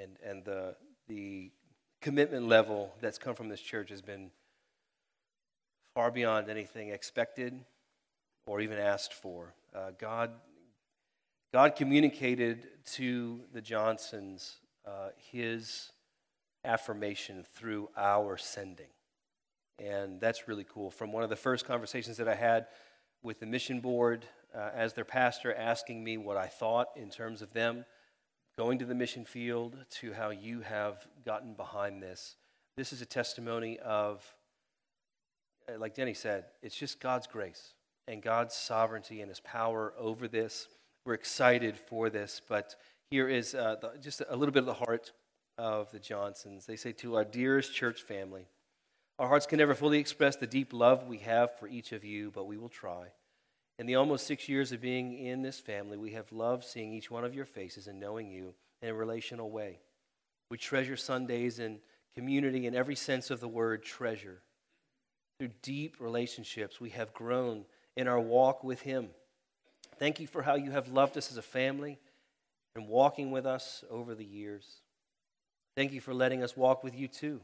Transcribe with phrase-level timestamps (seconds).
[0.00, 0.76] And, and the,
[1.08, 1.50] the
[2.00, 4.30] commitment level that's come from this church has been
[5.94, 7.58] far beyond anything expected
[8.46, 9.54] or even asked for.
[9.74, 10.30] Uh, God,
[11.52, 14.56] God communicated to the Johnsons
[14.86, 15.90] uh, his
[16.64, 18.88] affirmation through our sending.
[19.78, 20.90] And that's really cool.
[20.90, 22.66] From one of the first conversations that I had
[23.22, 24.24] with the mission board
[24.54, 27.84] uh, as their pastor, asking me what I thought in terms of them
[28.58, 32.36] going to the mission field, to how you have gotten behind this.
[32.76, 34.24] This is a testimony of,
[35.68, 37.74] uh, like Denny said, it's just God's grace
[38.08, 40.68] and God's sovereignty and his power over this.
[41.04, 42.74] We're excited for this, but
[43.10, 45.12] here is uh, the, just a little bit of the heart
[45.58, 46.66] of the Johnsons.
[46.66, 48.46] They say, To our dearest church family,
[49.18, 52.30] our hearts can never fully express the deep love we have for each of you,
[52.30, 53.08] but we will try.
[53.80, 57.10] In the almost six years of being in this family, we have loved seeing each
[57.10, 59.78] one of your faces and knowing you in a relational way.
[60.50, 61.78] We treasure Sundays and
[62.14, 64.42] community in every sense of the word treasure.
[65.38, 67.64] Through deep relationships, we have grown
[67.96, 69.08] in our walk with Him.
[69.98, 71.98] Thank you for how you have loved us as a family
[72.76, 74.82] and walking with us over the years.
[75.74, 77.40] Thank you for letting us walk with you too.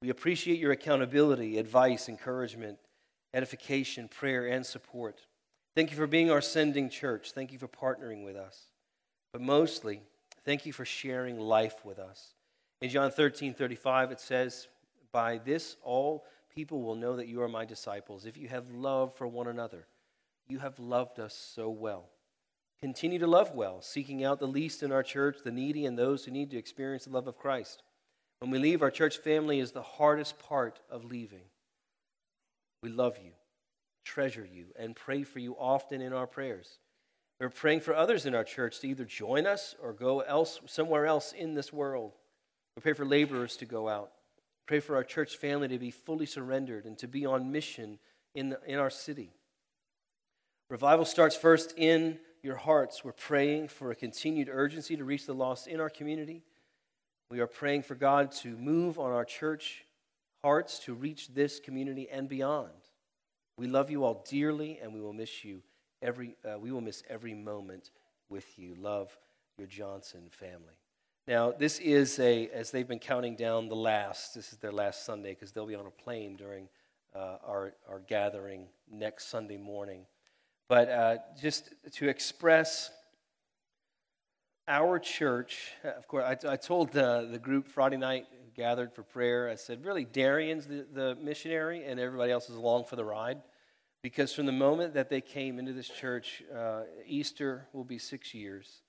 [0.00, 2.78] We appreciate your accountability, advice, encouragement,
[3.34, 5.22] edification, prayer, and support.
[5.76, 7.32] Thank you for being our sending church.
[7.32, 8.62] Thank you for partnering with us.
[9.30, 10.00] But mostly,
[10.42, 12.32] thank you for sharing life with us.
[12.80, 14.68] In John 13 35, it says,
[15.12, 19.14] By this all people will know that you are my disciples, if you have love
[19.14, 19.86] for one another.
[20.48, 22.08] You have loved us so well.
[22.80, 26.24] Continue to love well, seeking out the least in our church, the needy, and those
[26.24, 27.82] who need to experience the love of Christ.
[28.38, 31.44] When we leave, our church family is the hardest part of leaving.
[32.82, 33.32] We love you,
[34.06, 36.78] treasure you, and pray for you often in our prayers.
[37.40, 41.04] We're praying for others in our church to either join us or go else, somewhere
[41.04, 42.12] else in this world.
[42.76, 44.12] We pray for laborers to go out.
[44.66, 47.98] Pray for our church family to be fully surrendered and to be on mission
[48.34, 49.32] in, the, in our city.
[50.70, 53.04] Revival starts first in your hearts.
[53.04, 56.42] We're praying for a continued urgency to reach the lost in our community.
[57.30, 59.84] We are praying for God to move on our church
[60.42, 62.70] hearts to reach this community and beyond.
[63.58, 65.62] We love you all dearly, and we will miss you
[66.02, 66.36] every.
[66.44, 67.90] Uh, we will miss every moment
[68.28, 68.74] with you.
[68.78, 69.16] Love
[69.56, 70.78] your Johnson family.
[71.26, 74.34] Now, this is a as they've been counting down the last.
[74.34, 76.68] This is their last Sunday because they'll be on a plane during
[77.14, 80.04] uh, our our gathering next Sunday morning.
[80.68, 82.90] But uh, just to express
[84.68, 89.48] our church, of course, I, I told the, the group Friday night gathered for prayer,
[89.48, 93.42] I said, really, Darian's the, the missionary and everybody else is along for the ride.
[94.02, 98.34] Because from the moment that they came into this church, uh, Easter will be six
[98.34, 98.82] years.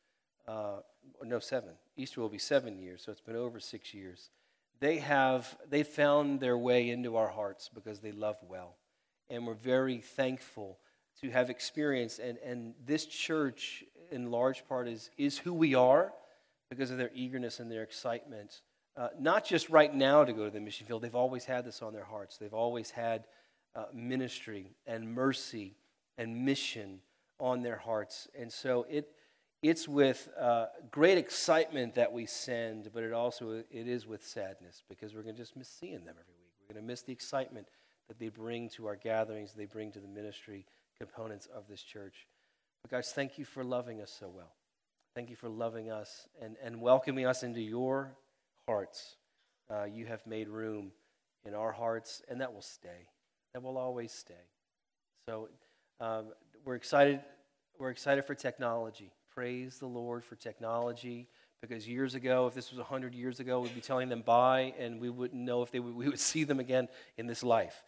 [0.47, 0.77] Uh,
[1.23, 1.71] no, seven.
[1.95, 4.29] Easter will be seven years, so it's been over six years.
[4.79, 8.75] They have they found their way into our hearts because they love well,
[9.29, 10.77] and we're very thankful
[11.21, 12.19] to have experienced.
[12.19, 16.13] And, and this church, in large part, is, is who we are
[16.69, 18.61] because of their eagerness and their excitement.
[18.97, 21.83] Uh, not just right now to go to the mission field, they've always had this
[21.83, 22.37] on their hearts.
[22.37, 23.25] They've always had
[23.75, 25.75] uh, ministry and mercy
[26.17, 26.99] and mission
[27.39, 28.27] on their hearts.
[28.37, 29.11] And so it,
[29.61, 34.81] it's with uh, great excitement that we send, but it also it is with sadness
[34.89, 36.53] because we're going to just miss seeing them every week.
[36.59, 37.67] We're going to miss the excitement
[38.07, 40.65] that they bring to our gatherings, they bring to the ministry
[40.97, 42.25] components of this church.
[42.81, 44.53] But guys, thank you for loving us so well.
[45.13, 48.15] Thank you for loving us and, and welcoming us into your
[48.67, 49.15] hearts.
[49.69, 50.91] Uh, you have made room
[51.45, 53.07] in our hearts, and that will stay.
[53.53, 54.33] That will always stay.
[55.27, 55.49] So
[55.99, 56.27] um,
[56.65, 57.21] we're excited.
[57.79, 59.11] We're excited for technology.
[59.33, 61.27] Praise the Lord for technology.
[61.61, 65.01] Because years ago, if this was 100 years ago, we'd be telling them bye, and
[65.01, 67.83] we wouldn't know if they would, we would see them again in this life.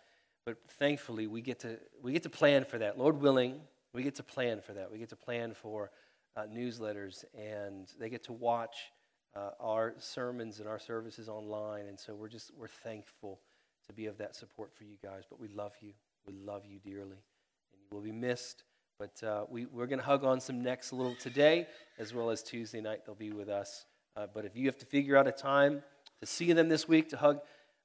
[0.45, 2.97] But thankfully, we get to, we get to plan for that.
[2.97, 3.59] Lord willing,
[3.93, 4.91] we get to plan for that.
[4.91, 5.91] We get to plan for
[6.35, 8.91] uh, newsletters, and they get to watch
[9.35, 11.85] uh, our sermons and our services online.
[11.87, 13.39] And so we're just, we're thankful
[13.87, 15.23] to be of that support for you guys.
[15.29, 15.93] But we love you.
[16.25, 17.17] We love you dearly.
[17.73, 18.63] And you will be missed.
[18.97, 21.67] But uh, we, we're going to hug on some necks a little today,
[21.97, 23.05] as well as Tuesday night.
[23.05, 23.85] They'll be with us.
[24.17, 25.83] Uh, but if you have to figure out a time
[26.19, 27.39] to see them this week, to hug,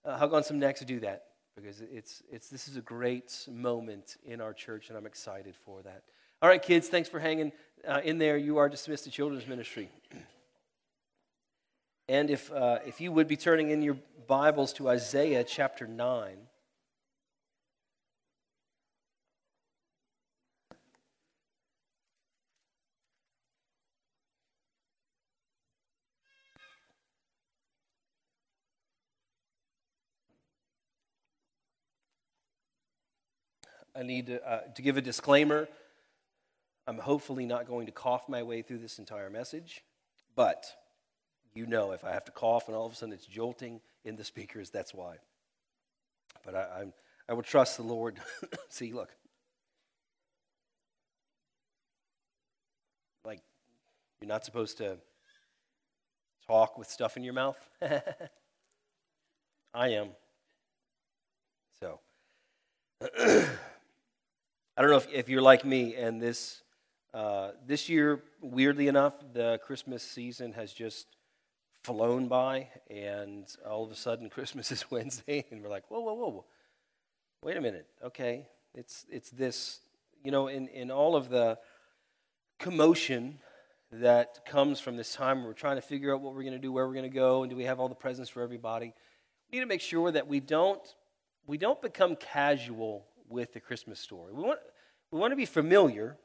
[0.05, 1.27] uh, hug on some necks, do that
[1.57, 5.83] because it's, it's, this is a great moment in our church, and I'm excited for
[5.83, 6.03] that.
[6.43, 7.53] All right, kids, thanks for hanging
[7.87, 8.37] uh, in there.
[8.37, 9.89] You are dismissed to children's ministry.
[12.09, 13.97] And if, uh, if you would be turning in your
[14.27, 16.37] Bibles to Isaiah chapter 9.
[33.97, 35.69] I need to, uh, to give a disclaimer.
[36.87, 39.85] I'm hopefully not going to cough my way through this entire message,
[40.35, 40.67] but
[41.55, 44.17] you know if I have to cough and all of a sudden it's jolting in
[44.17, 45.17] the speakers, that's why.
[46.45, 46.93] But I, I'm,
[47.29, 48.21] I will trust the Lord.
[48.69, 49.11] See, look.
[53.25, 53.41] Like,
[54.21, 54.99] you're not supposed to
[56.47, 57.57] talk with stuff in your mouth.
[59.75, 60.09] I am.
[61.81, 62.01] So,
[63.03, 63.47] I
[64.79, 66.63] don't know if, if you're like me, and this
[67.15, 71.07] uh, this year, weirdly enough, the Christmas season has just
[71.85, 76.15] flown by, and all of a sudden, Christmas is Wednesday, and we're like, whoa, whoa,
[76.15, 76.45] whoa,
[77.43, 79.81] wait a minute, okay, it's it's this,
[80.23, 81.59] you know, in in all of the
[82.59, 83.39] commotion
[83.93, 86.73] that comes from this time we're trying to figure out what we're going to do,
[86.73, 88.93] where we're going to go, and do we have all the presents for everybody?
[89.51, 90.83] We need to make sure that we don't
[91.47, 94.33] we don't become casual with the Christmas story.
[94.33, 94.59] We want
[95.11, 96.17] we want to be familiar,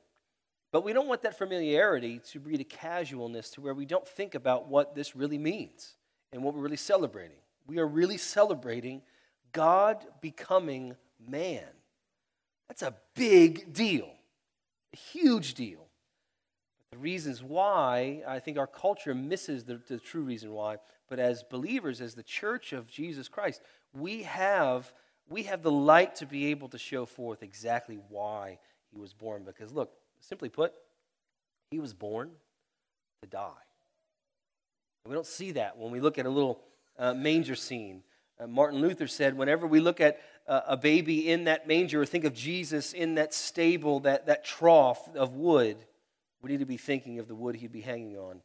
[0.72, 4.36] but we don't want that familiarity to breed a casualness to where we don't think
[4.36, 5.96] about what this really means
[6.32, 7.38] and what we're really celebrating.
[7.66, 9.02] We are really celebrating
[9.52, 10.96] God becoming
[11.28, 11.66] man.
[12.68, 14.10] That's a big deal,
[14.94, 15.88] a huge deal.
[16.92, 20.78] The reasons why, I think our culture misses the, the true reason why.
[21.08, 23.62] But as believers, as the church of Jesus Christ,
[23.94, 24.92] we have,
[25.28, 28.60] we have the light to be able to show forth exactly why
[28.92, 29.44] he was born.
[29.44, 30.74] Because, look, simply put,
[31.72, 32.32] he was born
[33.22, 33.52] to die.
[35.06, 36.62] We don't see that when we look at a little
[36.98, 38.04] uh, manger scene.
[38.40, 42.06] Uh, Martin Luther said, whenever we look at uh, a baby in that manger or
[42.06, 45.78] think of Jesus in that stable, that, that trough of wood,
[46.42, 48.42] we need to be thinking of the wood he'd be hanging on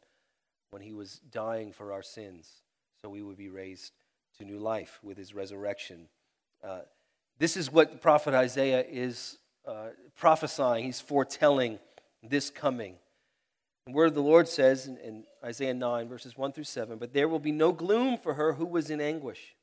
[0.71, 2.49] when he was dying for our sins,
[3.01, 3.93] so we would be raised
[4.37, 6.07] to new life with his resurrection.
[6.63, 6.79] Uh,
[7.37, 9.37] this is what the prophet Isaiah is
[9.67, 10.85] uh, prophesying.
[10.85, 11.79] He's foretelling
[12.23, 12.95] this coming.
[13.85, 17.13] The word of the Lord says in, in Isaiah 9, verses 1 through 7 But
[17.13, 19.55] there will be no gloom for her who was in anguish.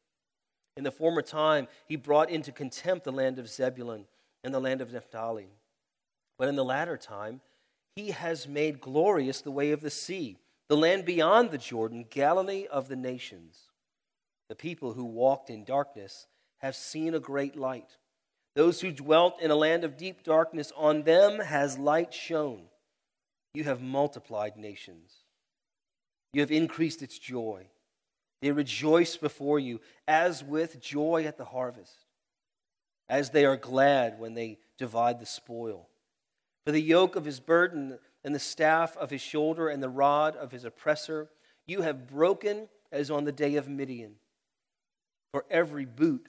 [0.76, 4.06] In the former time, he brought into contempt the land of Zebulun
[4.44, 5.48] and the land of Naphtali.
[6.38, 7.40] But in the latter time,
[7.94, 10.38] he has made glorious the way of the sea,
[10.68, 13.68] the land beyond the Jordan, Galilee of the nations.
[14.48, 16.26] The people who walked in darkness
[16.58, 17.96] have seen a great light.
[18.54, 22.64] Those who dwelt in a land of deep darkness, on them has light shone.
[23.54, 25.12] You have multiplied nations.
[26.32, 27.66] You have increased its joy.
[28.40, 32.06] They rejoice before you as with joy at the harvest,
[33.08, 35.88] as they are glad when they divide the spoil.
[36.66, 40.36] For the yoke of his burden and the staff of his shoulder and the rod
[40.36, 41.28] of his oppressor
[41.66, 44.14] you have broken as on the day of Midian.
[45.32, 46.28] For every boot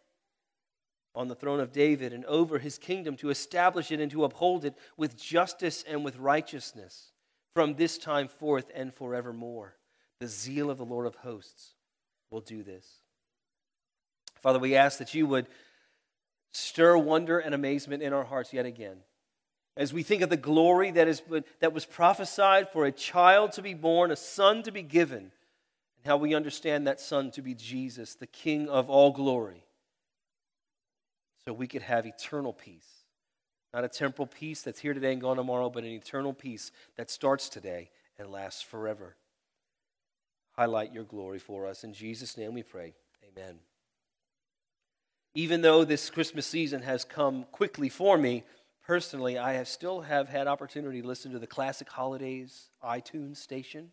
[1.13, 4.65] on the throne of David and over his kingdom to establish it and to uphold
[4.65, 7.11] it with justice and with righteousness
[7.53, 9.75] from this time forth and forevermore.
[10.19, 11.73] The zeal of the Lord of hosts
[12.29, 12.85] will do this.
[14.41, 15.47] Father, we ask that you would
[16.53, 18.97] stir wonder and amazement in our hearts yet again.
[19.77, 21.21] As we think of the glory that, is,
[21.59, 25.31] that was prophesied for a child to be born, a son to be given,
[25.97, 29.63] and how we understand that son to be Jesus, the King of all glory,
[31.45, 32.87] so we could have eternal peace.
[33.73, 37.09] Not a temporal peace that's here today and gone tomorrow, but an eternal peace that
[37.09, 39.15] starts today and lasts forever.
[40.57, 41.83] Highlight your glory for us.
[41.83, 42.93] In Jesus' name we pray.
[43.31, 43.59] Amen
[45.33, 48.43] even though this Christmas season has come quickly for me,
[48.85, 53.91] personally, I have still have had opportunity to listen to the Classic Holidays iTunes station.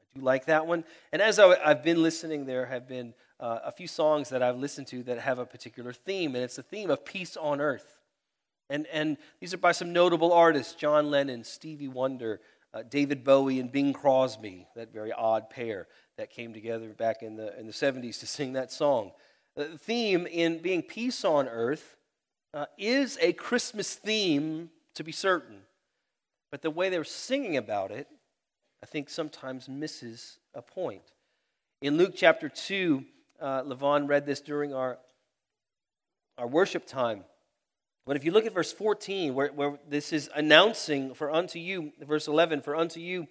[0.00, 0.84] I do like that one.
[1.12, 3.14] And as I, have been listening, there have been
[3.44, 6.56] uh, a few songs that I've listened to that have a particular theme, and it's
[6.56, 8.00] the theme of peace on earth.
[8.70, 12.40] And, and these are by some notable artists John Lennon, Stevie Wonder,
[12.72, 17.36] uh, David Bowie, and Bing Crosby, that very odd pair that came together back in
[17.36, 19.12] the, in the 70s to sing that song.
[19.56, 21.98] The theme in being peace on earth
[22.54, 25.58] uh, is a Christmas theme, to be certain.
[26.50, 28.08] But the way they're singing about it,
[28.82, 31.02] I think sometimes misses a point.
[31.82, 33.04] In Luke chapter 2,
[33.40, 34.98] uh, Levon read this during our,
[36.38, 37.24] our worship time.
[38.06, 41.92] But if you look at verse 14, where, where this is announcing for unto you,
[42.00, 43.26] verse 11, for unto you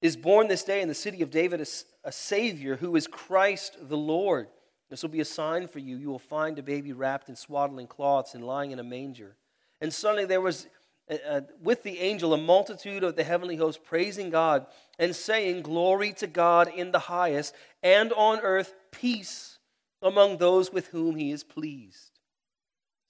[0.00, 1.66] is born this day in the city of David a,
[2.04, 4.48] a Savior who is Christ the Lord.
[4.90, 5.96] This will be a sign for you.
[5.96, 9.36] You will find a baby wrapped in swaddling cloths and lying in a manger.
[9.80, 10.68] And suddenly there was
[11.10, 14.66] uh, uh, with the angel a multitude of the heavenly host praising God
[14.98, 19.58] and saying, Glory to God in the highest, and on earth peace
[20.02, 22.18] among those with whom he is pleased.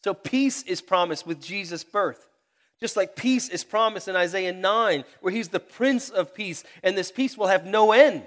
[0.05, 2.29] So peace is promised with Jesus' birth.
[2.81, 6.97] Just like peace is promised in Isaiah 9, where he's the Prince of Peace, and
[6.97, 8.27] this peace will have no end.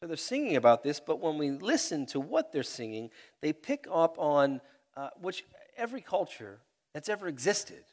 [0.00, 3.10] So they're singing about this, but when we listen to what they're singing,
[3.42, 4.60] they pick up on
[4.96, 5.44] uh, which
[5.76, 6.60] every culture
[6.92, 7.84] that's ever existed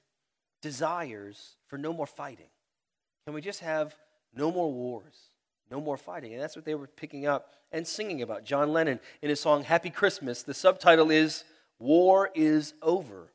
[0.61, 2.49] desires for no more fighting.
[3.25, 3.95] Can we just have
[4.33, 5.30] no more wars,
[5.71, 6.33] no more fighting?
[6.33, 8.43] And that's what they were picking up and singing about.
[8.43, 11.45] John Lennon, in his song Happy Christmas, the subtitle is
[11.79, 13.31] War is Over.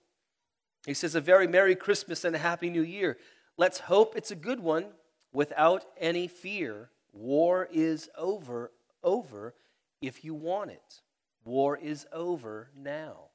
[0.87, 3.17] He says, A very Merry Christmas and a Happy New Year.
[3.57, 4.87] Let's hope it's a good one
[5.33, 6.91] without any fear.
[7.13, 8.71] War is over,
[9.03, 9.55] over
[10.03, 11.01] if you want it.
[11.45, 13.31] War is over now.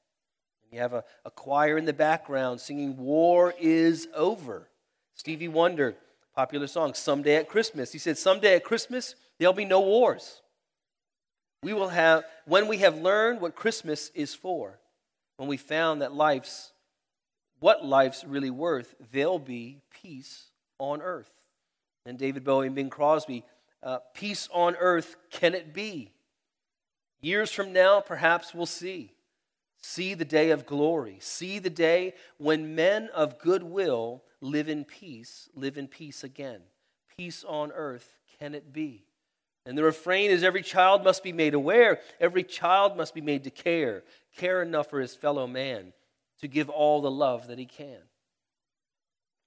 [0.71, 4.69] You have a, a choir in the background singing, War is Over.
[5.15, 5.95] Stevie Wonder,
[6.35, 7.91] popular song, Someday at Christmas.
[7.91, 10.41] He said, Someday at Christmas, there'll be no wars.
[11.63, 14.79] We will have, when we have learned what Christmas is for,
[15.37, 16.71] when we found that life's,
[17.59, 20.47] what life's really worth, there'll be peace
[20.79, 21.29] on earth.
[22.05, 23.43] And David Bowie and Bing Crosby,
[23.83, 26.11] uh, peace on earth, can it be?
[27.21, 29.13] Years from now, perhaps we'll see.
[29.83, 31.17] See the day of glory.
[31.19, 36.61] See the day when men of goodwill live in peace, live in peace again.
[37.17, 39.05] Peace on earth, can it be?
[39.65, 43.43] And the refrain is every child must be made aware, every child must be made
[43.43, 44.03] to care,
[44.35, 45.93] care enough for his fellow man
[46.39, 47.99] to give all the love that he can.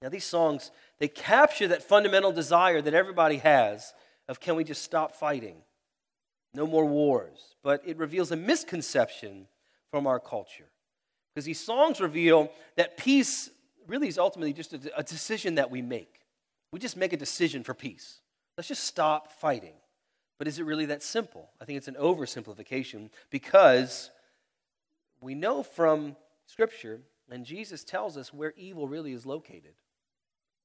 [0.01, 3.93] Now, these songs, they capture that fundamental desire that everybody has
[4.29, 5.57] of can we just stop fighting?
[6.53, 7.57] No more wars.
[7.63, 9.49] But it reveals a misconception
[9.91, 10.71] from our culture.
[11.35, 13.51] Because these songs reveal that peace
[13.87, 16.21] really is ultimately just a, a decision that we make.
[16.73, 18.21] We just make a decision for peace.
[18.57, 19.75] Let's just stop fighting.
[20.39, 21.51] But is it really that simple?
[21.61, 24.11] I think it's an oversimplification because
[25.21, 27.01] we know from Scripture,
[27.31, 29.75] and Jesus tells us where evil really is located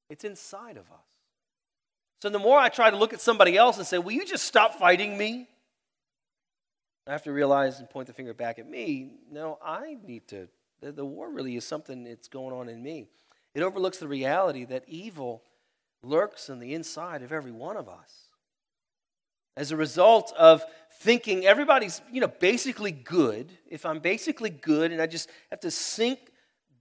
[0.10, 1.06] it's inside of us.
[2.22, 4.46] So the more I try to look at somebody else and say, Will you just
[4.46, 5.48] stop fighting me?
[7.08, 9.14] I have to realize and point the finger back at me.
[9.32, 10.48] No, I need to.
[10.82, 13.08] The, the war really is something that's going on in me.
[13.54, 15.44] It overlooks the reality that evil
[16.04, 18.28] lurks in the inside of every one of us.
[19.58, 20.64] As a result of
[21.02, 25.72] thinking everybody's, you know, basically good, if I'm basically good and I just have to
[25.72, 26.20] sink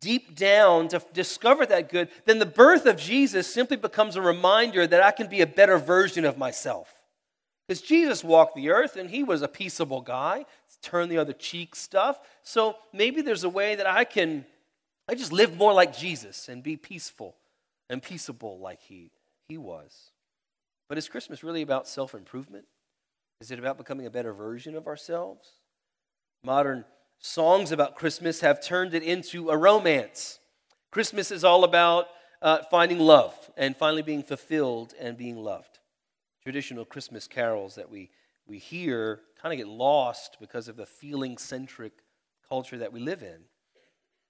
[0.01, 4.87] deep down to discover that good, then the birth of Jesus simply becomes a reminder
[4.87, 6.95] that I can be a better version of myself.
[7.67, 10.47] Because Jesus walked the earth and he was a peaceable guy,
[10.83, 12.21] turn the other cheek stuff.
[12.43, 14.45] So maybe there's a way that I can
[15.09, 17.35] I just live more like Jesus and be peaceful
[17.89, 19.11] and peaceable like he,
[19.49, 20.11] he was.
[20.89, 22.67] But is Christmas really about self improvement?
[23.41, 25.49] Is it about becoming a better version of ourselves?
[26.45, 26.85] Modern
[27.19, 30.41] songs about Christmas have turned it into a romance.
[30.91, 32.09] Christmas is all about
[32.43, 35.79] uh, finding love and finally being fulfilled and being loved
[36.43, 38.11] traditional Christmas carols that we,
[38.47, 41.93] we hear kind of get lost because of the feeling centric
[42.49, 43.43] culture that we live in.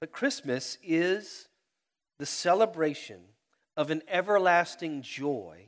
[0.00, 1.48] But Christmas is
[2.18, 3.20] the celebration
[3.76, 5.66] of an everlasting joy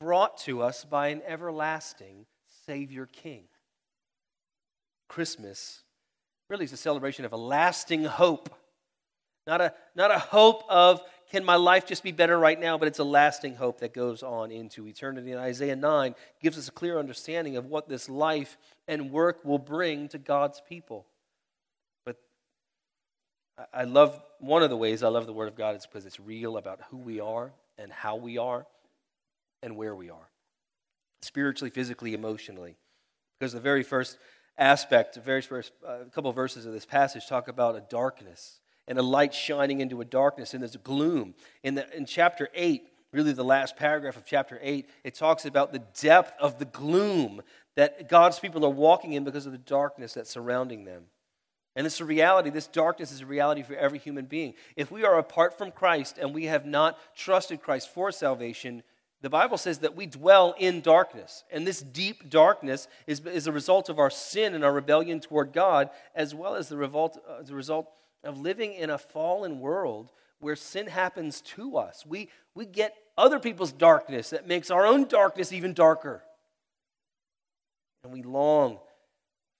[0.00, 2.26] brought to us by an everlasting
[2.66, 3.44] Savior King.
[5.08, 5.82] Christmas
[6.50, 8.54] really is a celebration of a lasting hope,
[9.46, 12.78] not a, not a hope of can my life just be better right now?
[12.78, 15.32] But it's a lasting hope that goes on into eternity.
[15.32, 18.56] And Isaiah 9 gives us a clear understanding of what this life
[18.86, 21.06] and work will bring to God's people.
[22.04, 22.16] But
[23.74, 26.18] I love one of the ways I love the Word of God is because it's
[26.18, 28.66] real about who we are and how we are
[29.62, 30.28] and where we are
[31.20, 32.76] spiritually, physically, emotionally.
[33.38, 34.18] Because the very first
[34.56, 38.60] aspect, the very first uh, couple of verses of this passage talk about a darkness
[38.88, 41.34] and a light shining into a darkness, and there's gloom.
[41.62, 45.72] In, the, in chapter 8, really the last paragraph of chapter 8, it talks about
[45.72, 47.42] the depth of the gloom
[47.76, 51.04] that God's people are walking in because of the darkness that's surrounding them.
[51.76, 52.50] And it's a reality.
[52.50, 54.54] This darkness is a reality for every human being.
[54.74, 58.82] If we are apart from Christ and we have not trusted Christ for salvation,
[59.20, 61.44] the Bible says that we dwell in darkness.
[61.52, 65.52] And this deep darkness is, is a result of our sin and our rebellion toward
[65.52, 67.88] God, as well as the, revolt, uh, the result
[68.24, 70.10] of living in a fallen world
[70.40, 72.04] where sin happens to us.
[72.06, 76.22] We, we get other people's darkness that makes our own darkness even darker.
[78.04, 78.78] And we long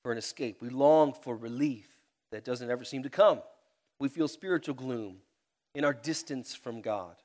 [0.03, 0.63] for an escape.
[0.63, 1.89] We long for relief
[2.31, 3.41] that doesn't ever seem to come.
[3.99, 5.19] We feel spiritual gloom
[5.75, 7.17] in our distance from God.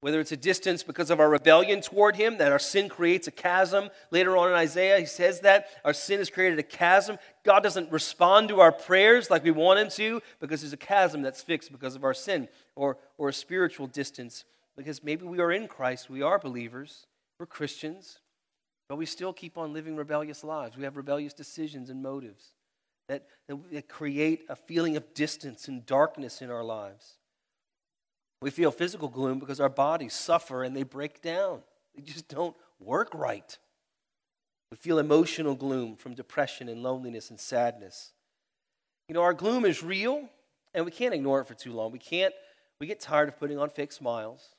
[0.00, 3.30] Whether it's a distance because of our rebellion toward Him, that our sin creates a
[3.30, 3.90] chasm.
[4.10, 7.18] Later on in Isaiah, he says that our sin has created a chasm.
[7.44, 11.20] God doesn't respond to our prayers like we want Him to because there's a chasm
[11.20, 14.44] that's fixed because of our sin, or, or a spiritual distance
[14.76, 17.06] because maybe we are in Christ, we are believers,
[17.38, 18.18] we're Christians,
[18.88, 20.76] but we still keep on living rebellious lives.
[20.76, 22.54] We have rebellious decisions and motives
[23.08, 27.18] that, that create a feeling of distance and darkness in our lives.
[28.42, 31.60] We feel physical gloom because our bodies suffer and they break down.
[31.94, 33.56] They just don't work right.
[34.70, 38.12] We feel emotional gloom from depression and loneliness and sadness.
[39.08, 40.28] You know, our gloom is real
[40.72, 41.90] and we can't ignore it for too long.
[41.92, 42.32] We can't,
[42.78, 44.54] we get tired of putting on fake smiles.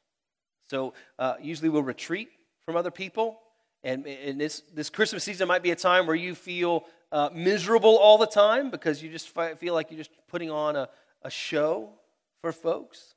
[0.70, 2.30] So uh, usually we'll retreat
[2.66, 3.40] from other people.
[3.84, 7.98] And, and this, this Christmas season might be a time where you feel uh, miserable
[7.98, 10.88] all the time because you just feel like you're just putting on a,
[11.24, 11.90] a show
[12.42, 13.16] for folks.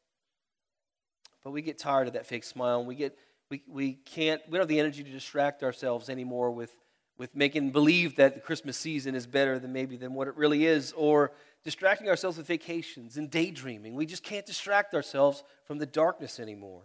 [1.45, 2.79] But we get tired of that fake smile.
[2.79, 3.17] And we, get,
[3.51, 6.77] we, we can't, we don't have the energy to distract ourselves anymore with,
[7.19, 10.65] with making believe that the Christmas season is better than maybe than what it really
[10.65, 11.33] is, or
[11.63, 13.95] distracting ourselves with vacations and daydreaming.
[13.95, 16.83] We just can't distract ourselves from the darkness anymore.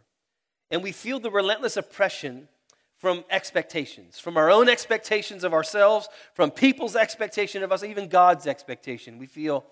[0.69, 2.47] And we feel the relentless oppression
[2.97, 8.45] from expectations, from our own expectations of ourselves, from people's expectation of us, even God's
[8.45, 9.17] expectation.
[9.17, 9.65] We feel,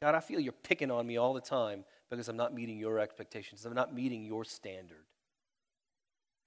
[0.00, 1.84] God, I feel you're picking on me all the time
[2.16, 3.64] because I'm not meeting your expectations.
[3.64, 5.04] I'm not meeting your standard.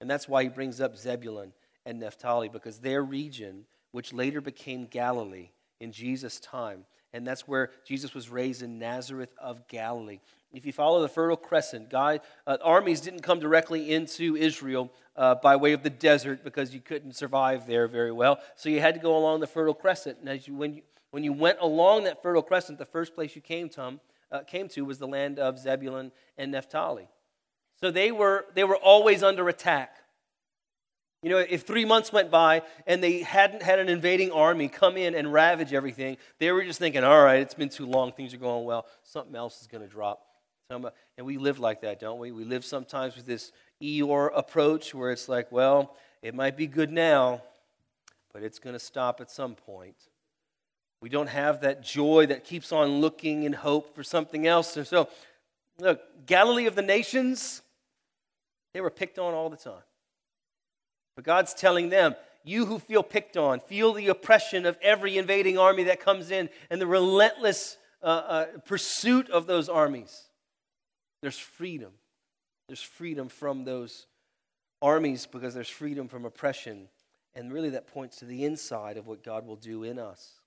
[0.00, 1.52] And that's why he brings up Zebulun
[1.84, 7.70] and Naphtali, because their region, which later became Galilee in Jesus' time, and that's where
[7.86, 10.20] Jesus was raised in Nazareth of Galilee.
[10.52, 15.34] If you follow the Fertile Crescent, God, uh, armies didn't come directly into Israel uh,
[15.36, 18.38] by way of the desert because you couldn't survive there very well.
[18.56, 20.18] So you had to go along the Fertile Crescent.
[20.20, 23.34] And as you, when, you, when you went along that Fertile Crescent, the first place
[23.36, 23.98] you came to,
[24.30, 27.08] uh, came to was the land of Zebulun and Naphtali.
[27.80, 29.94] So they were, they were always under attack.
[31.22, 34.96] You know, if three months went by and they hadn't had an invading army come
[34.96, 38.32] in and ravage everything, they were just thinking, all right, it's been too long, things
[38.34, 40.24] are going well, something else is going to drop.
[40.70, 42.30] And we live like that, don't we?
[42.30, 46.92] We live sometimes with this Eeyore approach where it's like, well, it might be good
[46.92, 47.42] now,
[48.32, 49.96] but it's going to stop at some point.
[51.00, 54.76] We don't have that joy that keeps on looking in hope for something else.
[54.76, 55.08] And so,
[55.78, 57.62] look, Galilee of the nations,
[58.74, 59.82] they were picked on all the time.
[61.14, 65.58] But God's telling them, you who feel picked on, feel the oppression of every invading
[65.58, 70.24] army that comes in and the relentless uh, uh, pursuit of those armies.
[71.20, 71.92] There's freedom.
[72.68, 74.06] There's freedom from those
[74.80, 76.88] armies because there's freedom from oppression.
[77.34, 80.37] And really, that points to the inside of what God will do in us.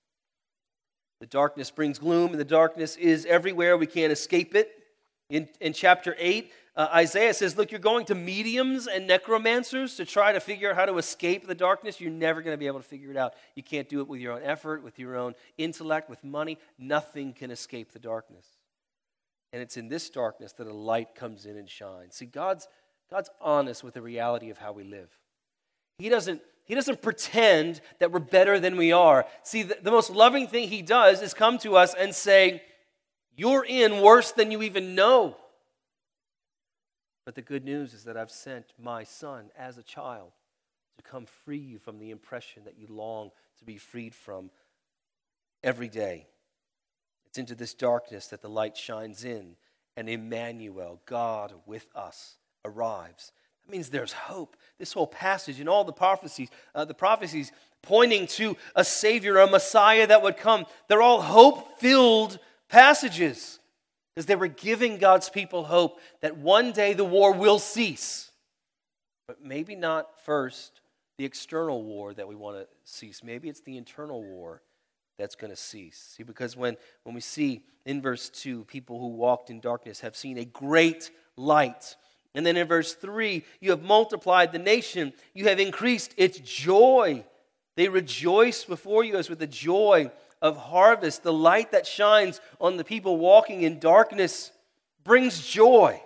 [1.22, 3.76] The darkness brings gloom, and the darkness is everywhere.
[3.76, 4.72] We can't escape it.
[5.30, 10.04] In, in chapter 8, uh, Isaiah says, Look, you're going to mediums and necromancers to
[10.04, 12.00] try to figure out how to escape the darkness.
[12.00, 13.34] You're never going to be able to figure it out.
[13.54, 16.58] You can't do it with your own effort, with your own intellect, with money.
[16.76, 18.44] Nothing can escape the darkness.
[19.52, 22.16] And it's in this darkness that a light comes in and shines.
[22.16, 22.66] See, God's,
[23.08, 25.16] God's honest with the reality of how we live.
[25.98, 29.26] He doesn't, he doesn't pretend that we're better than we are.
[29.42, 32.62] See, the, the most loving thing He does is come to us and say,
[33.36, 35.36] You're in worse than you even know.
[37.24, 40.32] But the good news is that I've sent my son as a child
[40.96, 44.50] to come free you from the impression that you long to be freed from
[45.62, 46.26] every day.
[47.26, 49.56] It's into this darkness that the light shines in,
[49.96, 53.32] and Emmanuel, God with us, arrives.
[53.64, 54.56] That means there's hope.
[54.78, 59.46] This whole passage and all the prophecies, uh, the prophecies pointing to a Savior, a
[59.46, 63.58] Messiah that would come, they're all hope filled passages
[64.14, 68.30] because they were giving God's people hope that one day the war will cease.
[69.26, 70.80] But maybe not first
[71.18, 73.22] the external war that we want to cease.
[73.22, 74.62] Maybe it's the internal war
[75.18, 76.14] that's going to cease.
[76.16, 80.16] See, because when, when we see in verse 2, people who walked in darkness have
[80.16, 81.96] seen a great light.
[82.34, 87.24] And then in verse 3, you have multiplied the nation, you have increased its joy.
[87.76, 91.22] They rejoice before you as with the joy of harvest.
[91.22, 94.50] The light that shines on the people walking in darkness
[95.04, 96.00] brings joy.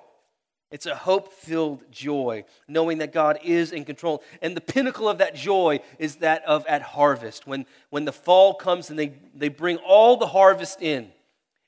[0.71, 4.23] It's a hope filled joy, knowing that God is in control.
[4.43, 8.55] And the pinnacle of that joy is that of at harvest, when, when the fall
[8.55, 11.12] comes and they, they bring all the harvest in.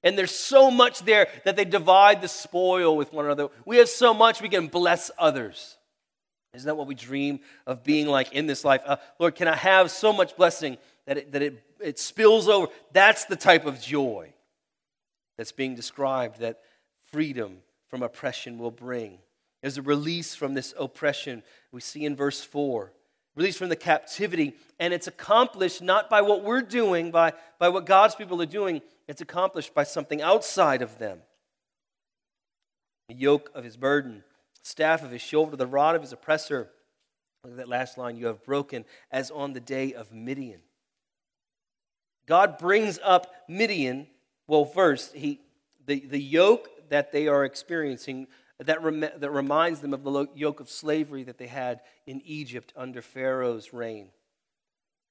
[0.02, 3.48] And there's so much there that they divide the spoil with one another.
[3.64, 5.76] We have so much we can bless others.
[6.54, 8.80] Isn't that what we dream of being like in this life?
[8.86, 12.68] Uh, Lord, can I have so much blessing that, it, that it, it spills over?
[12.92, 14.32] That's the type of joy
[15.36, 16.60] that's being described that
[17.10, 17.58] freedom
[17.88, 19.18] from oppression will bring.
[19.62, 22.92] There's a release from this oppression we see in verse 4
[23.34, 27.86] release from the captivity and it's accomplished not by what we're doing by, by what
[27.86, 31.20] god's people are doing it's accomplished by something outside of them.
[33.08, 34.22] The yoke of his burden
[34.62, 36.68] staff of his shoulder the rod of his oppressor.
[37.42, 40.60] Look at that last line you have broken as on the day of midian.
[42.26, 44.06] God brings up midian.
[44.46, 45.40] Well first he
[45.86, 48.26] the, the yoke that they are experiencing
[48.60, 52.72] that, rem- that reminds them of the yoke of slavery that they had in Egypt
[52.76, 54.08] under Pharaoh's reign.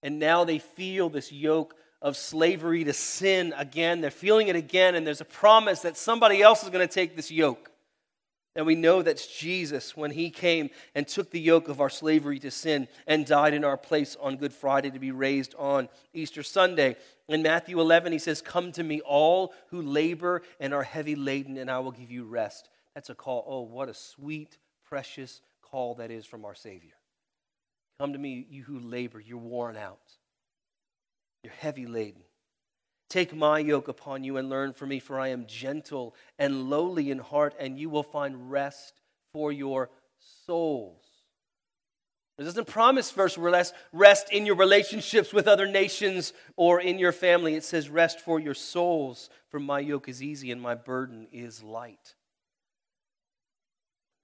[0.04, 4.02] And now they feel this yoke of slavery to sin again.
[4.02, 7.16] They're feeling it again, and there's a promise that somebody else is going to take
[7.16, 7.72] this yoke.
[8.58, 12.40] And we know that's Jesus when he came and took the yoke of our slavery
[12.40, 16.42] to sin and died in our place on Good Friday to be raised on Easter
[16.42, 16.96] Sunday.
[17.30, 21.58] In Matthew 11, he says, Come to me, all who labor and are heavy laden,
[21.58, 22.70] and I will give you rest.
[22.96, 23.46] That's a call.
[23.48, 24.58] Oh, what a sweet,
[24.90, 26.96] precious call that is from our Savior.
[28.00, 30.00] Come to me, you who labor, you're worn out,
[31.48, 32.24] you're heavy laden.
[33.10, 37.10] Take my yoke upon you and learn from me, for I am gentle and lowly
[37.10, 39.00] in heart, and you will find rest
[39.32, 39.90] for your
[40.46, 41.06] souls.
[42.38, 47.14] It doesn't promise first rest, rest in your relationships with other nations or in your
[47.14, 47.56] family.
[47.56, 51.64] It says rest for your souls, for my yoke is easy and my burden is
[51.64, 52.16] light.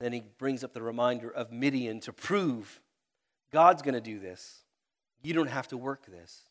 [0.02, 2.82] Then he brings up the reminder of Midian to prove
[3.54, 4.64] God's going to do this.
[5.22, 6.42] You don't have to work this.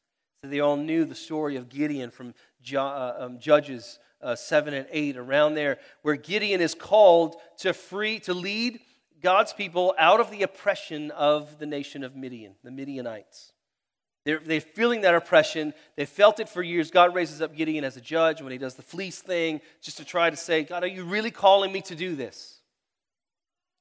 [0.43, 2.35] They all knew the story of Gideon from
[2.75, 8.19] uh, um, Judges uh, 7 and 8, around there, where Gideon is called to free,
[8.21, 8.81] to lead
[9.21, 13.53] God's people out of the oppression of the nation of Midian, the Midianites.
[14.25, 15.75] They're, they're feeling that oppression.
[15.97, 16.91] They felt it for years.
[16.91, 20.05] God raises up Gideon as a judge when he does the fleece thing, just to
[20.05, 22.59] try to say, God, are you really calling me to do this?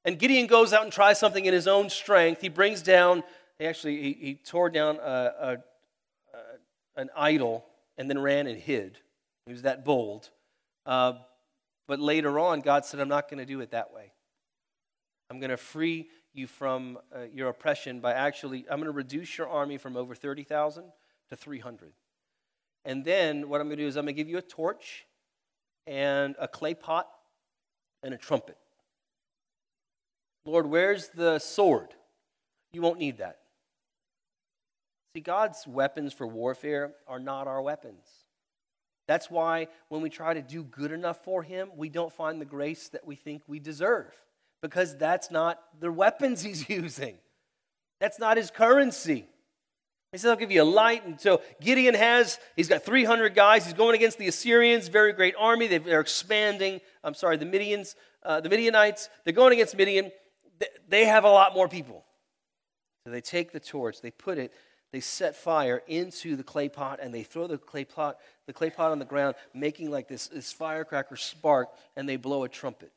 [0.06, 2.41] And Gideon goes out and tries something in his own strength.
[2.41, 3.24] He brings down,
[3.58, 5.58] he actually, he, he tore down a, a,
[7.01, 7.65] an idol
[7.97, 8.97] and then ran and hid.
[9.45, 10.29] He was that bold.
[10.85, 11.13] Uh,
[11.87, 14.13] but later on, God said, I'm not going to do it that way.
[15.29, 19.37] I'm going to free you from uh, your oppression by actually, I'm going to reduce
[19.37, 20.85] your army from over 30,000
[21.29, 21.91] to 300.
[22.85, 25.05] And then what I'm going to do is I'm going to give you a torch
[25.87, 27.09] and a clay pot
[28.03, 28.57] and a trumpet.
[30.45, 31.89] Lord, where's the sword?
[32.71, 33.40] You won't need that.
[35.15, 38.06] See, God's weapons for warfare are not our weapons.
[39.08, 42.45] That's why when we try to do good enough for Him, we don't find the
[42.45, 44.13] grace that we think we deserve,
[44.62, 47.17] because that's not the weapons He's using.
[48.00, 49.28] That's not His currency.
[50.12, 51.06] He says, I'll give you a light.
[51.06, 53.63] And so Gideon has, he's got 300 guys.
[53.63, 55.67] He's going against the Assyrians, very great army.
[55.67, 56.82] They're expanding.
[57.02, 59.08] I'm sorry, the Midians, uh, the Midianites.
[59.24, 60.12] They're going against Midian
[60.88, 62.04] they have a lot more people.
[63.06, 64.54] So they take the torch, they put it,
[64.91, 68.69] they set fire into the clay pot, and they throw the clay pot, the clay
[68.69, 72.91] pot on the ground, making like this, this firecracker spark, and they blow a trumpet.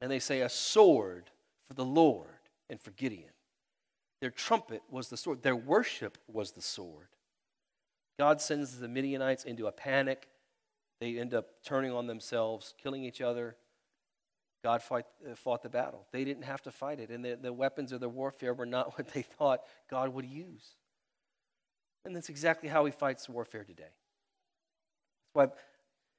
[0.00, 1.30] And they say, A sword
[1.66, 2.28] for the Lord
[2.70, 3.30] and for Gideon.
[4.20, 7.08] Their trumpet was the sword, their worship was the sword.
[8.18, 10.28] God sends the Midianites into a panic.
[11.00, 13.56] They end up turning on themselves, killing each other,
[14.62, 16.06] God fight, uh, fought the battle.
[16.12, 18.98] They didn't have to fight it, and the, the weapons of their warfare were not
[18.98, 20.74] what they thought God would use.
[22.04, 23.82] And that's exactly how he fights warfare today.
[25.34, 25.46] That's why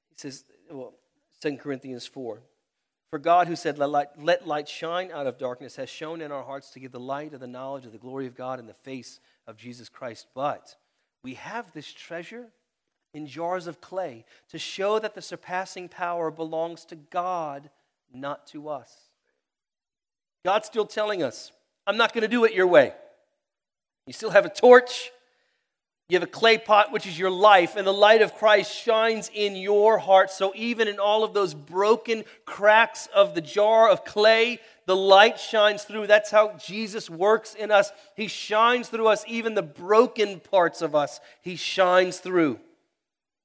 [0.09, 0.93] he says, well,
[1.41, 2.41] 2 Corinthians 4
[3.09, 6.31] For God, who said, let light, let light shine out of darkness, has shone in
[6.31, 8.67] our hearts to give the light of the knowledge of the glory of God in
[8.67, 10.27] the face of Jesus Christ.
[10.35, 10.75] But
[11.23, 12.47] we have this treasure
[13.13, 17.69] in jars of clay to show that the surpassing power belongs to God
[18.13, 18.93] not to us.
[20.45, 21.51] God's still telling us,
[21.85, 22.93] I'm not going to do it your way.
[24.05, 25.11] You still have a torch,
[26.09, 29.29] you have a clay pot, which is your life, and the light of Christ shines
[29.33, 30.31] in your heart.
[30.31, 35.37] So, even in all of those broken cracks of the jar of clay, the light
[35.37, 36.07] shines through.
[36.07, 37.91] That's how Jesus works in us.
[38.15, 42.61] He shines through us, even the broken parts of us, He shines through.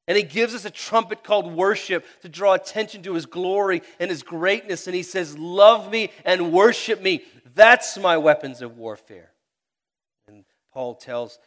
[0.08, 4.10] And he gives us a trumpet called worship to draw attention to his glory and
[4.10, 4.86] his greatness.
[4.86, 7.22] And he says, Love me and worship me.
[7.54, 9.30] That's my weapons of warfare.
[10.26, 11.38] And Paul tells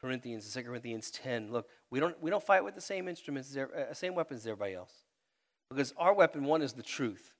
[0.00, 1.52] Corinthians, 2 Corinthians 10.
[1.52, 4.74] Look, we don't, we don't fight with the same instruments, uh, same weapons as everybody
[4.74, 4.92] else.
[5.70, 7.32] Because our weapon, one, is the truth.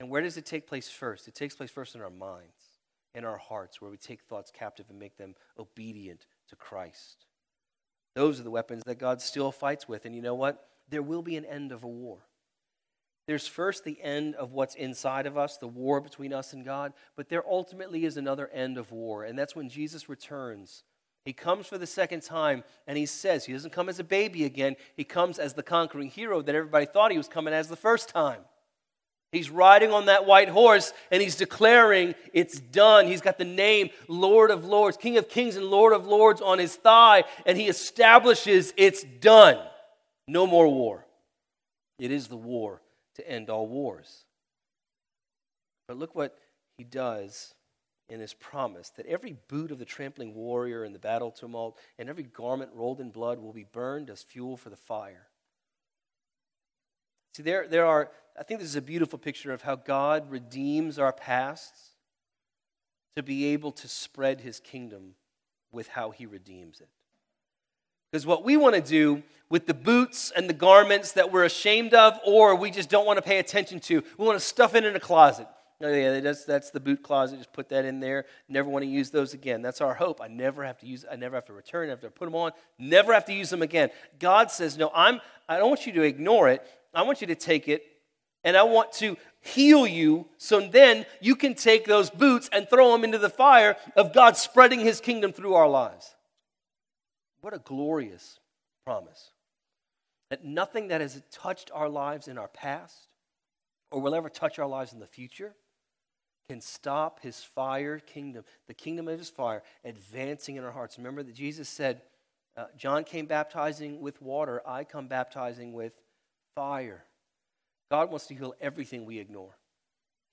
[0.00, 1.28] And where does it take place first?
[1.28, 2.80] It takes place first in our minds,
[3.14, 7.26] in our hearts, where we take thoughts captive and make them obedient to Christ.
[8.18, 10.04] Those are the weapons that God still fights with.
[10.04, 10.66] And you know what?
[10.88, 12.18] There will be an end of a war.
[13.28, 16.94] There's first the end of what's inside of us, the war between us and God,
[17.14, 20.82] but there ultimately is another end of war, and that's when Jesus returns.
[21.24, 24.44] He comes for the second time, and he says, He doesn't come as a baby
[24.44, 27.76] again, he comes as the conquering hero that everybody thought he was coming as the
[27.76, 28.40] first time.
[29.32, 33.06] He's riding on that white horse and he's declaring it's done.
[33.06, 36.58] He's got the name Lord of Lords, King of Kings and Lord of Lords on
[36.58, 39.58] his thigh, and he establishes it's done.
[40.26, 41.06] No more war.
[41.98, 42.80] It is the war
[43.16, 44.24] to end all wars.
[45.88, 46.38] But look what
[46.78, 47.54] he does
[48.08, 52.08] in his promise that every boot of the trampling warrior in the battle tumult and
[52.08, 55.26] every garment rolled in blood will be burned as fuel for the fire.
[57.34, 60.98] See, there, there are, I think this is a beautiful picture of how God redeems
[60.98, 61.90] our pasts
[63.16, 65.14] to be able to spread his kingdom
[65.72, 66.88] with how he redeems it.
[68.10, 71.94] Because what we want to do with the boots and the garments that we're ashamed
[71.94, 74.84] of or we just don't want to pay attention to, we want to stuff it
[74.84, 75.48] in a closet.
[75.80, 77.38] Oh, yeah, that's, that's the boot closet.
[77.38, 78.24] Just put that in there.
[78.48, 79.62] Never want to use those again.
[79.62, 80.20] That's our hope.
[80.20, 81.04] I never have to use.
[81.10, 81.88] I never have to return.
[81.88, 82.52] I have to put them on.
[82.78, 83.90] Never have to use them again.
[84.18, 84.90] God says, no.
[84.94, 85.20] I'm.
[85.48, 86.66] I don't want you to ignore it.
[86.94, 87.84] I want you to take it,
[88.48, 90.26] and I want to heal you.
[90.38, 94.36] So then you can take those boots and throw them into the fire of God
[94.36, 96.14] spreading His kingdom through our lives.
[97.42, 98.40] What a glorious
[98.86, 99.32] promise.
[100.30, 103.08] That nothing that has touched our lives in our past
[103.90, 105.54] or will ever touch our lives in the future
[106.48, 110.96] can stop his fire kingdom, the kingdom of his fire, advancing in our hearts.
[110.96, 112.00] Remember that Jesus said,
[112.56, 115.92] uh, John came baptizing with water, I come baptizing with
[116.54, 117.04] fire.
[117.90, 119.56] God wants to heal everything we ignore.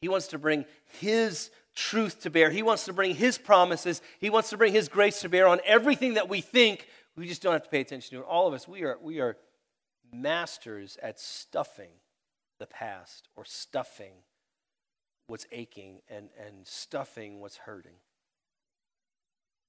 [0.02, 0.66] He wants to bring
[1.00, 2.50] His truth to bear.
[2.50, 4.02] He wants to bring His promises.
[4.20, 7.42] He wants to bring His grace to bear on everything that we think we just
[7.42, 8.24] don't have to pay attention to.
[8.24, 9.38] All of us, we are, we are
[10.12, 11.92] masters at stuffing
[12.60, 14.14] the past or stuffing
[15.28, 17.96] what's aching and, and stuffing what's hurting.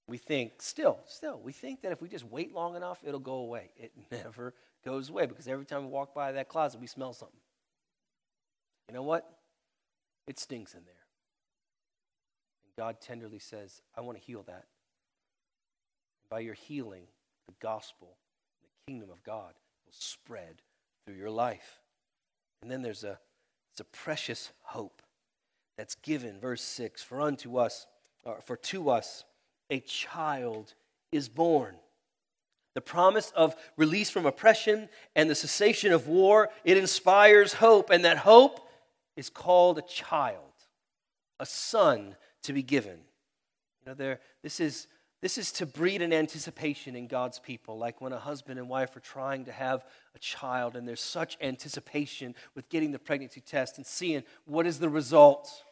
[0.09, 3.37] We think, still, still, we think that if we just wait long enough, it'll go
[3.37, 3.71] away.
[3.77, 7.41] It never goes away because every time we walk by that closet, we smell something.
[8.89, 9.29] You know what?
[10.27, 10.95] It stinks in there.
[12.65, 14.65] And God tenderly says, I want to heal that.
[16.29, 17.05] By your healing,
[17.47, 18.17] the gospel,
[18.63, 20.63] the kingdom of God will spread
[21.05, 21.81] through your life.
[22.63, 23.19] And then there's a,
[23.73, 25.03] it's a precious hope
[25.77, 27.87] that's given, verse 6 For unto us,
[28.25, 29.25] or for to us,
[29.71, 30.75] a child
[31.13, 31.77] is born.
[32.75, 38.05] The promise of release from oppression and the cessation of war, it inspires hope, and
[38.05, 38.66] that hope
[39.17, 40.53] is called a child,
[41.41, 42.99] a son to be given.
[43.81, 44.87] You know, there, this is
[45.23, 48.95] this is to breed an anticipation in God's people, like when a husband and wife
[48.95, 53.79] are trying to have a child, and there's such anticipation with getting the pregnancy test
[53.79, 55.65] and seeing what is the result.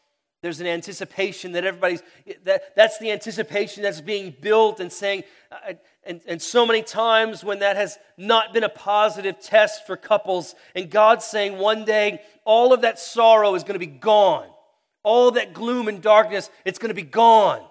[0.45, 2.03] There's an anticipation that everybody's,
[2.43, 5.73] that, that's the anticipation that's being built and saying, uh,
[6.05, 10.55] and, and so many times when that has not been a positive test for couples,
[10.75, 14.47] and God's saying one day all of that sorrow is going to be gone.
[15.03, 17.63] All that gloom and darkness, it's going to be gone.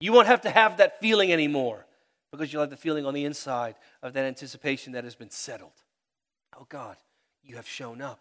[0.00, 1.84] You won't have to have that feeling anymore
[2.32, 5.82] because you'll have the feeling on the inside of that anticipation that has been settled.
[6.58, 6.96] Oh God,
[7.44, 8.18] you have shown up.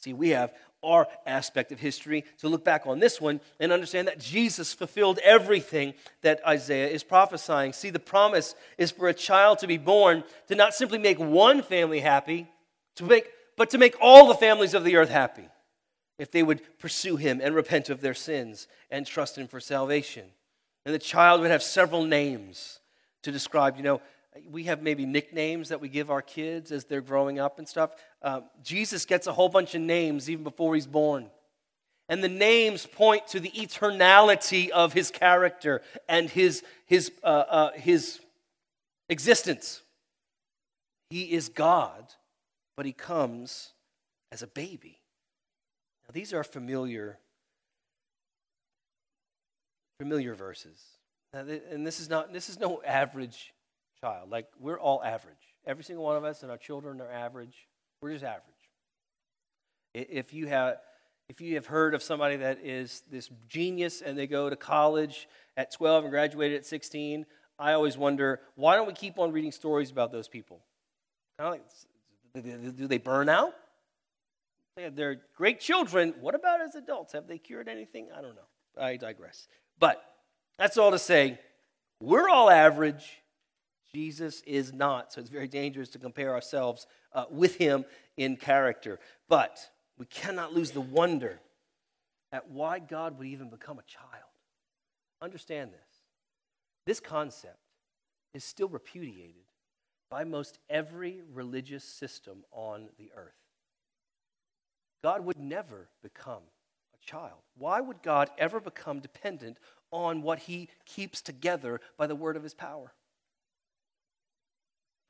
[0.00, 4.08] See, we have our aspect of history to look back on this one and understand
[4.08, 7.74] that Jesus fulfilled everything that Isaiah is prophesying.
[7.74, 11.62] See, the promise is for a child to be born to not simply make one
[11.62, 12.48] family happy,
[12.96, 15.48] to make, but to make all the families of the earth happy
[16.18, 20.24] if they would pursue him and repent of their sins and trust him for salvation.
[20.86, 22.80] And the child would have several names
[23.22, 24.00] to describe, you know,
[24.48, 27.90] we have maybe nicknames that we give our kids as they're growing up and stuff.
[28.22, 31.30] Uh, Jesus gets a whole bunch of names even before he's born.
[32.08, 37.72] And the names point to the eternality of his character and his, his, uh, uh,
[37.72, 38.20] his
[39.08, 39.82] existence.
[41.10, 42.04] He is God,
[42.76, 43.70] but he comes
[44.32, 45.00] as a baby.
[46.06, 47.18] Now, these are familiar
[50.00, 50.82] familiar verses.
[51.34, 53.52] Now, And this is not this is no average
[54.02, 54.30] child.
[54.30, 55.36] Like we're all average.
[55.66, 57.68] Every single one of us and our children are average.
[58.00, 58.44] We're just average.
[59.94, 60.76] If you have
[61.28, 65.28] if you have heard of somebody that is this genius and they go to college
[65.56, 67.24] at 12 and graduated at 16,
[67.58, 70.60] I always wonder why don't we keep on reading stories about those people?
[71.38, 71.60] Kind
[72.34, 73.54] of like, do they burn out?
[74.76, 76.14] They're great children.
[76.20, 77.12] What about as adults?
[77.12, 78.08] Have they cured anything?
[78.16, 78.82] I don't know.
[78.82, 79.46] I digress.
[79.78, 80.02] But
[80.58, 81.38] that's all to say,
[82.02, 83.19] we're all average.
[83.94, 85.12] Jesus is not.
[85.12, 87.84] So it's very dangerous to compare ourselves uh, with him
[88.16, 88.98] in character.
[89.28, 89.58] But
[89.98, 91.40] we cannot lose the wonder
[92.32, 94.30] at why God would even become a child.
[95.20, 95.80] Understand this.
[96.86, 97.58] This concept
[98.32, 99.44] is still repudiated
[100.10, 103.34] by most every religious system on the earth.
[105.02, 106.42] God would never become
[106.94, 107.38] a child.
[107.56, 109.58] Why would God ever become dependent
[109.90, 112.92] on what he keeps together by the word of his power?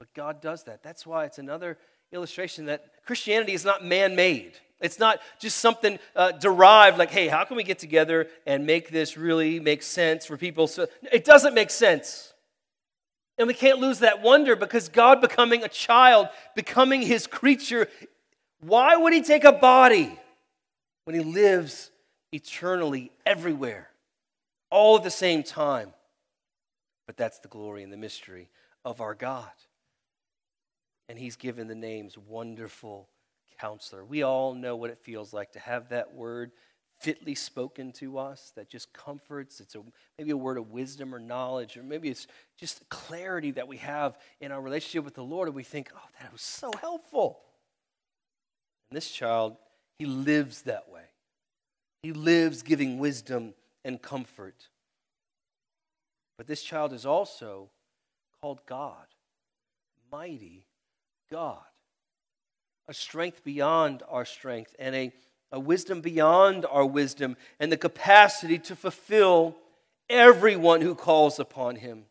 [0.00, 0.82] But God does that.
[0.82, 1.78] That's why it's another
[2.10, 4.54] illustration that Christianity is not man made.
[4.80, 8.90] It's not just something uh, derived like, hey, how can we get together and make
[8.90, 10.66] this really make sense for people?
[10.66, 12.32] So it doesn't make sense.
[13.36, 17.86] And we can't lose that wonder because God becoming a child, becoming his creature,
[18.60, 20.18] why would he take a body
[21.04, 21.90] when he lives
[22.32, 23.90] eternally everywhere,
[24.70, 25.92] all at the same time?
[27.06, 28.48] But that's the glory and the mystery
[28.82, 29.50] of our God.
[31.10, 33.08] And he's given the names Wonderful
[33.60, 34.04] Counselor.
[34.04, 36.52] We all know what it feels like to have that word
[37.00, 39.58] fitly spoken to us that just comforts.
[39.58, 39.82] It's a,
[40.16, 44.18] maybe a word of wisdom or knowledge, or maybe it's just clarity that we have
[44.40, 47.40] in our relationship with the Lord, and we think, oh, that was so helpful.
[48.88, 49.56] And this child,
[49.98, 51.06] he lives that way.
[52.04, 54.68] He lives giving wisdom and comfort.
[56.38, 57.70] But this child is also
[58.40, 59.06] called God,
[60.12, 60.66] mighty
[61.30, 61.58] God,
[62.88, 65.12] a strength beyond our strength, and a,
[65.52, 69.56] a wisdom beyond our wisdom, and the capacity to fulfill
[70.08, 72.04] everyone who calls upon him.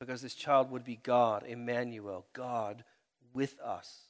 [0.00, 2.84] Because this child would be God, Emmanuel, God
[3.32, 4.02] with us.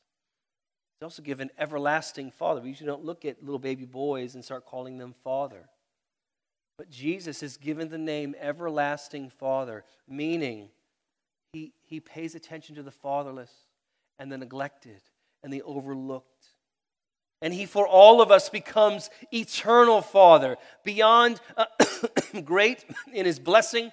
[0.98, 2.60] He's also given everlasting Father.
[2.60, 5.68] We usually don't look at little baby boys and start calling them Father.
[6.78, 10.68] But Jesus is given the name Everlasting Father, meaning
[11.52, 13.50] he, he pays attention to the fatherless
[14.18, 15.02] and the neglected
[15.42, 16.46] and the overlooked.
[17.42, 21.66] And he, for all of us, becomes eternal Father, beyond uh,
[22.44, 23.92] great in his blessing,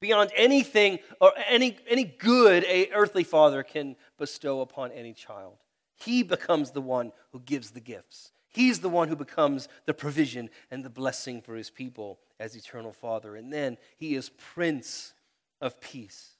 [0.00, 5.56] beyond anything or any, any good a earthly father can bestow upon any child.
[5.96, 8.32] He becomes the one who gives the gifts.
[8.48, 12.92] He's the one who becomes the provision and the blessing for his people as eternal
[12.92, 13.34] Father.
[13.34, 15.12] And then he is Prince
[15.60, 16.34] of Peace.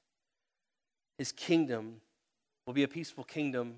[1.19, 2.01] His kingdom
[2.67, 3.77] will be a peaceful kingdom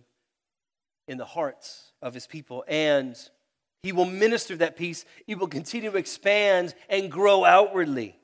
[1.09, 2.65] in the hearts of his people.
[2.69, 3.17] And
[3.83, 5.05] he will minister that peace.
[5.27, 8.17] He will continue to expand and grow outwardly.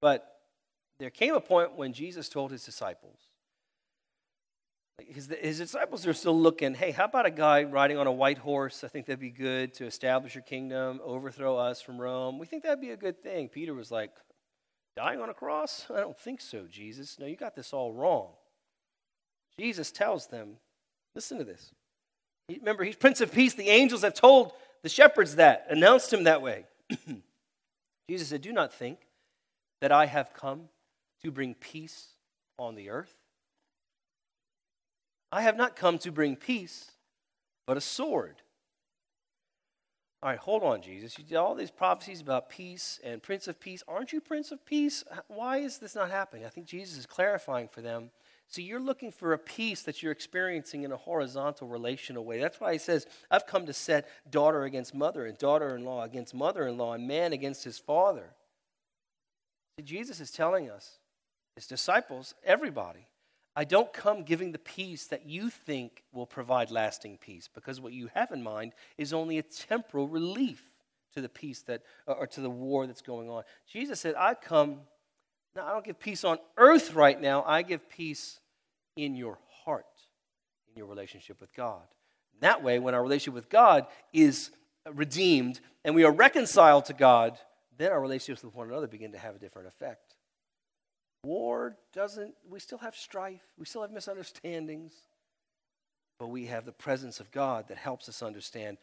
[0.00, 0.40] But
[0.98, 3.18] there came a point when Jesus told his disciples,
[4.98, 8.38] his, his disciples are still looking, hey, how about a guy riding on a white
[8.38, 8.82] horse?
[8.82, 12.38] I think that'd be good to establish your kingdom, overthrow us from Rome.
[12.38, 13.48] We think that'd be a good thing.
[13.48, 14.10] Peter was like,
[14.96, 15.86] dying on a cross?
[15.94, 17.18] I don't think so, Jesus.
[17.18, 18.30] No, you got this all wrong.
[19.58, 20.56] Jesus tells them,
[21.14, 21.72] listen to this.
[22.48, 23.54] Remember, he's Prince of Peace.
[23.54, 26.64] The angels have told the shepherds that, announced him that way.
[28.08, 28.98] Jesus said, Do not think
[29.80, 30.68] that I have come
[31.22, 32.08] to bring peace
[32.58, 33.14] on the earth.
[35.32, 36.92] I have not come to bring peace,
[37.66, 38.36] but a sword.
[40.22, 41.18] All right, hold on, Jesus.
[41.18, 43.82] You did all these prophecies about peace and Prince of Peace.
[43.86, 45.04] Aren't you Prince of Peace?
[45.28, 46.44] Why is this not happening?
[46.46, 48.10] I think Jesus is clarifying for them
[48.48, 52.38] so you're looking for a peace that you're experiencing in a horizontal relational way.
[52.38, 56.04] That's why he says, I've come to set daughter against mother and daughter in law
[56.04, 58.34] against mother in law and man against his father.
[59.78, 60.98] See, Jesus is telling us,
[61.56, 63.08] his disciples, everybody,
[63.56, 67.94] I don't come giving the peace that you think will provide lasting peace because what
[67.94, 70.62] you have in mind is only a temporal relief
[71.14, 73.42] to the peace that or to the war that's going on.
[73.66, 74.80] Jesus said, I come
[75.56, 78.40] now, I don't give peace on earth right now, I give peace
[78.96, 79.86] in your heart,
[80.68, 81.82] in your relationship with God.
[82.40, 84.50] that way, when our relationship with God is
[84.92, 87.38] redeemed and we are reconciled to God,
[87.78, 90.14] then our relationships with one another begin to have a different effect.
[91.24, 94.92] War doesn't, we still have strife, we still have misunderstandings,
[96.18, 98.78] but we have the presence of God that helps us understand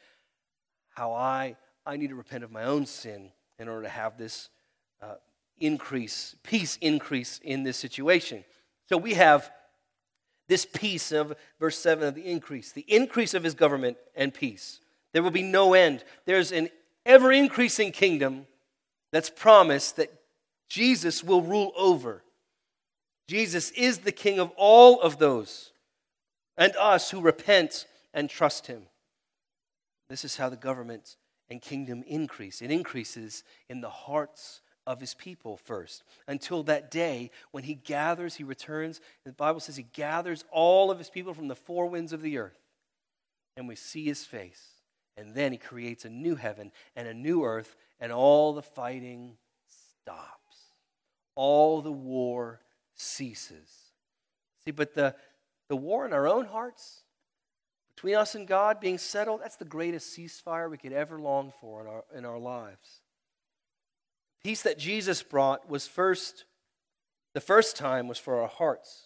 [0.89, 4.49] how I, I need to repent of my own sin in order to have this
[5.01, 5.15] uh,
[5.64, 8.43] increase, peace increase in this situation.
[8.89, 9.49] So we have
[10.49, 14.80] this peace of verse 7 of the increase, the increase of his government and peace.
[15.14, 16.03] There will be no end.
[16.26, 16.70] There's an
[17.05, 18.45] ever increasing kingdom
[19.11, 20.14] that's promised that
[20.68, 22.24] Jesus will rule over.
[23.28, 25.72] Jesus is the king of all of those
[26.57, 28.84] and us who repent and trust him.
[30.09, 31.16] This is how the government
[31.49, 32.61] and kingdom increase.
[32.61, 38.36] It increases in the hearts of his people first until that day when he gathers,
[38.36, 39.01] he returns.
[39.25, 42.38] The Bible says he gathers all of his people from the four winds of the
[42.38, 42.59] earth,
[43.55, 44.61] and we see his face.
[45.15, 49.38] And then he creates a new heaven and a new earth, and all the fighting
[49.67, 50.57] stops.
[51.36, 52.61] All the war
[52.95, 53.69] ceases.
[54.65, 55.15] See, but the,
[55.69, 57.03] the war in our own hearts,
[57.95, 61.81] between us and God being settled, that's the greatest ceasefire we could ever long for
[61.81, 63.03] in our, in our lives.
[64.43, 66.45] Peace that Jesus brought was first,
[67.33, 69.03] the first time was for our hearts.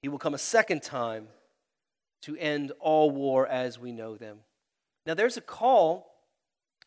[0.00, 1.28] He will come a second time
[2.22, 4.38] to end all war as we know them.
[5.04, 6.06] Now, there's a call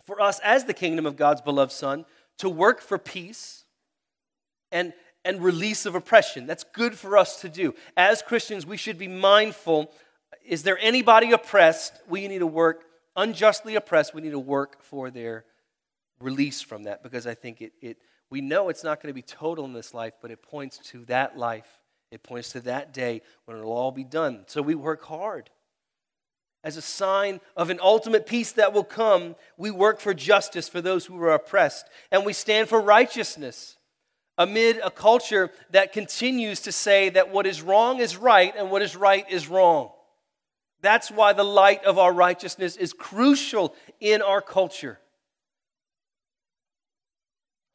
[0.03, 2.05] for us as the kingdom of God's beloved Son
[2.39, 3.63] to work for peace
[4.71, 6.47] and, and release of oppression.
[6.47, 7.75] That's good for us to do.
[7.95, 9.91] As Christians, we should be mindful
[10.45, 11.93] is there anybody oppressed?
[12.07, 15.45] We need to work, unjustly oppressed, we need to work for their
[16.21, 17.97] release from that because I think it, it
[18.29, 21.05] we know it's not going to be total in this life, but it points to
[21.05, 21.79] that life.
[22.11, 24.43] It points to that day when it'll all be done.
[24.47, 25.49] So we work hard.
[26.63, 30.81] As a sign of an ultimate peace that will come, we work for justice for
[30.81, 33.77] those who are oppressed, and we stand for righteousness
[34.37, 38.81] amid a culture that continues to say that what is wrong is right and what
[38.81, 39.91] is right is wrong.
[40.81, 44.99] That's why the light of our righteousness is crucial in our culture.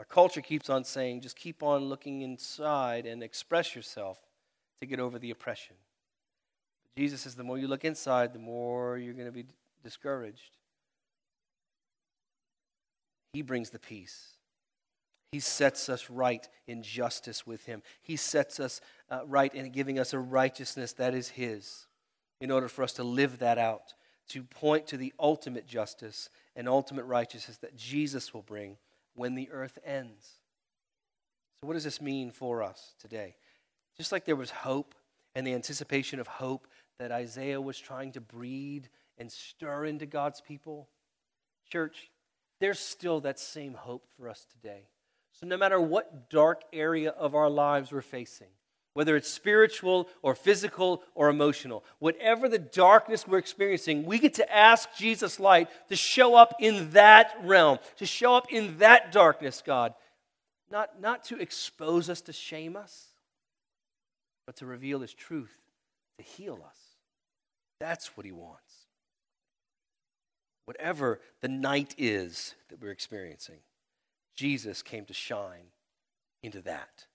[0.05, 4.19] Our culture keeps on saying, just keep on looking inside and express yourself
[4.81, 5.77] to get over the oppression.
[6.99, 9.47] Jesus says, the more you look inside, the more you're going to be
[9.83, 10.59] discouraged.
[13.33, 14.35] He brings the peace.
[15.33, 17.83] He sets us right in justice with Him.
[18.03, 21.87] He sets us uh, right in giving us a righteousness that is His
[22.43, 23.95] in order for us to live that out,
[24.29, 28.77] to point to the ultimate justice and ultimate righteousness that Jesus will bring
[29.15, 30.29] when the earth ends.
[31.61, 33.37] So, what does this mean for us today?
[33.97, 34.95] Just like there was hope
[35.35, 36.67] and the anticipation of hope
[36.99, 38.89] that Isaiah was trying to breed
[39.19, 40.89] and stir into God's people,
[41.71, 42.11] church,
[42.61, 44.89] there's still that same hope for us today.
[45.33, 48.49] So, no matter what dark area of our lives we're facing,
[48.95, 54.55] whether it's spiritual or physical or emotional, whatever the darkness we're experiencing, we get to
[54.57, 59.63] ask Jesus' light to show up in that realm, to show up in that darkness,
[59.65, 59.95] God.
[60.71, 63.09] Not, not to expose us, to shame us,
[64.47, 65.57] but to reveal His truth,
[66.19, 66.79] to heal us.
[67.81, 68.87] That's what He wants.
[70.67, 73.59] Whatever the night is that we're experiencing,
[74.35, 75.67] Jesus came to shine
[76.43, 77.07] into that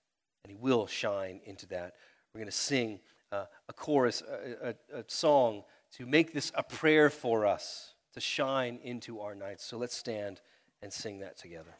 [0.44, 1.94] and He will shine into that.
[2.32, 3.00] We're going to sing
[3.32, 5.62] uh, a chorus, a, a, a song
[5.96, 9.64] to make this a prayer for us to shine into our nights.
[9.64, 10.40] So let's stand
[10.82, 11.76] and sing that together.